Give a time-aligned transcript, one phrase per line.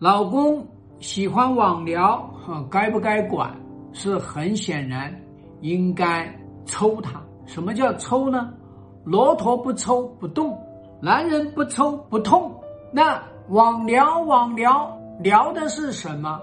[0.00, 0.66] 老公
[0.98, 2.26] 喜欢网聊，
[2.70, 3.54] 该不该管？
[3.92, 5.14] 是很显然
[5.60, 6.26] 应该
[6.64, 7.20] 抽他。
[7.44, 8.50] 什么叫抽呢？
[9.04, 10.58] 骆驼不抽不动，
[11.02, 12.50] 男人不抽不痛。
[12.90, 16.40] 那网聊网聊聊的是什么？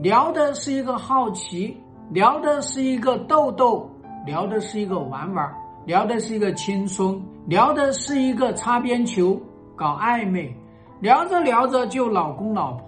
[0.00, 1.76] 聊的是一个好奇，
[2.10, 3.88] 聊的是一个逗逗，
[4.26, 5.48] 聊的是一个玩玩，
[5.86, 9.40] 聊的是一个轻松，聊的是一个擦边球，
[9.76, 10.52] 搞暧昧，
[11.00, 12.87] 聊着聊着就老公老婆，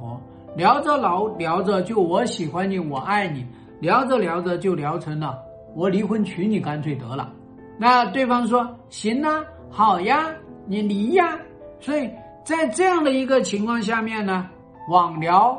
[0.61, 3.47] 聊着聊聊着就我喜欢你，我爱你，
[3.81, 5.39] 聊着聊着就聊成了
[5.75, 7.33] 我离婚娶你干脆得了。
[7.79, 10.27] 那对方说行啊，好呀，
[10.67, 11.39] 你离呀。
[11.81, 12.11] 所以
[12.45, 14.51] 在这样的一个情况下面呢，
[14.91, 15.59] 网聊。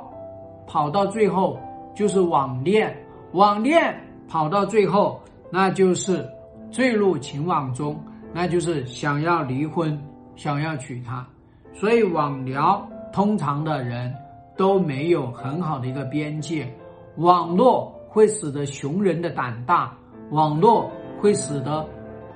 [0.67, 1.59] 跑到最后
[1.95, 2.95] 就是网恋，
[3.31, 6.29] 网恋跑到最后那就是
[6.69, 7.99] 坠入情网中，
[8.31, 9.99] 那就是想要离婚，
[10.35, 11.25] 想要娶她。
[11.73, 14.13] 所以网聊通常的人
[14.61, 16.71] 都没有很好的一个边界，
[17.15, 19.91] 网络会使得熊人的胆大，
[20.29, 20.87] 网络
[21.19, 21.83] 会使得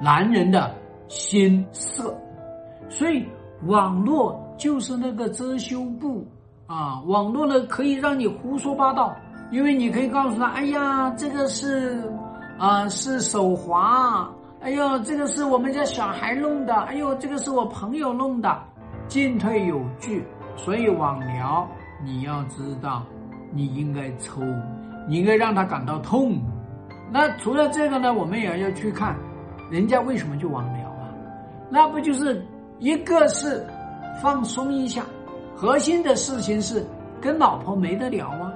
[0.02, 0.74] 男人的
[1.08, 2.20] 心色，
[2.90, 3.24] 所以
[3.68, 6.26] 网络就是那个遮羞布。
[6.66, 9.16] 啊，网络呢可以让你胡说八道，
[9.52, 12.12] 因为你可以告诉他，哎呀，这个是，
[12.58, 14.28] 啊，是手滑，
[14.62, 18.60] 哎呦，这个是我们家小孩弄的，哎呦，这个是我朋友弄的，
[19.08, 20.26] 进退有据。
[20.58, 21.68] 所以网聊，
[22.04, 23.04] 你要知道，
[23.52, 24.42] 你应该抽，
[25.08, 26.40] 你应该让他感到痛。
[27.12, 29.16] 那除了这个呢，我们也要去看，
[29.72, 31.10] 人家为什么就网聊啊？
[31.70, 32.46] 那不就是
[32.80, 33.66] 一个是
[34.22, 35.04] 放松一下。
[35.56, 36.86] 核心的事情是
[37.22, 38.52] 跟老婆没得聊啊，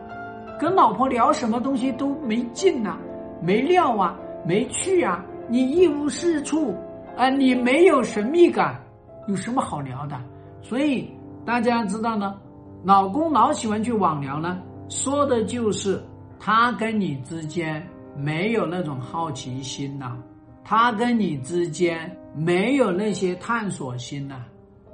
[0.60, 2.98] 跟老婆聊什么东西都没劲呐，
[3.42, 6.76] 没料啊，没趣啊，你一无是处
[7.16, 8.78] 啊，你没有神秘感，
[9.28, 10.20] 有什么好聊的？
[10.62, 11.10] 所以
[11.46, 12.36] 大家知道呢，
[12.84, 16.02] 老公老喜欢去网聊呢，说的就是
[16.40, 17.86] 他跟你之间
[18.16, 20.18] 没有那种好奇心呐，
[20.64, 24.44] 他跟你之间没有那些探索心呐，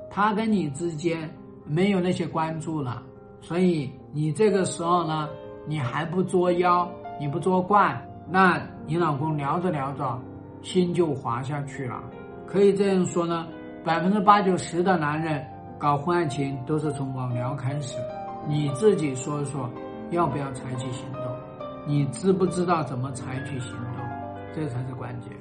[0.10, 1.30] 他跟你之间。
[1.68, 3.02] 没有那些关注了，
[3.42, 5.28] 所以你这个时候呢，
[5.66, 6.88] 你还不作妖，
[7.20, 10.22] 你不作怪，那你老公聊着聊着，
[10.62, 12.04] 心就滑下去了。
[12.46, 13.48] 可以这样说呢，
[13.84, 15.44] 百分之八九十的男人
[15.86, 18.00] 搞婚外情都是从网聊开始。
[18.48, 19.70] 你自己说说，
[20.10, 21.22] 要不要采取行动？
[21.86, 24.04] 你知不知道怎么采取行动？
[24.56, 25.32] 这才是关键。